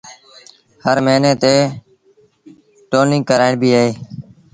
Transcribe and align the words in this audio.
هر 0.83 0.97
موهيݩي 1.05 1.31
تي 1.43 1.55
ٽونيٚنگ 2.89 3.23
ڪرآئيبيٚ 3.29 3.75
اهي 3.79 3.91